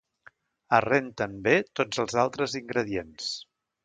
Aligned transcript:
Es 0.77 0.79
renten 0.85 1.35
bé 1.47 1.53
tots 1.79 2.01
els 2.05 2.17
altres 2.23 2.57
ingredients. 2.61 3.29